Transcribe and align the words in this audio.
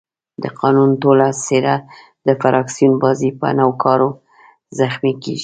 د 0.43 0.45
قانون 0.59 0.89
ټوله 1.01 1.27
څېره 1.45 1.75
د 2.27 2.29
فراکسیون 2.41 2.93
بازۍ 3.01 3.31
په 3.39 3.47
نوکارو 3.57 4.09
زخمي 4.79 5.13
کېږي. 5.23 5.39